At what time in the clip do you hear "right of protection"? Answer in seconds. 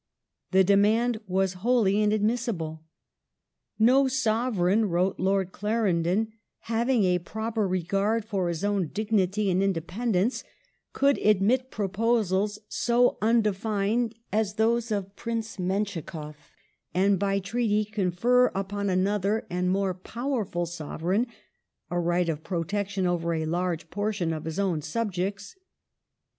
21.99-23.05